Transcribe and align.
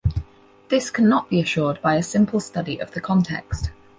This 0.69 0.89
can 0.89 1.07
not 1.07 1.29
be 1.29 1.39
assured 1.39 1.79
by 1.83 1.93
a 1.93 2.01
simple 2.01 2.39
study 2.39 2.81
of 2.81 2.89
the 2.93 3.01
context. 3.01 3.69